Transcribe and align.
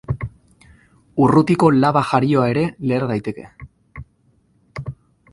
Urrutiko 1.25 1.67
laba-jarioa 1.83 2.47
ere 2.53 2.63
leher 2.91 3.05
daiteke. 3.11 3.45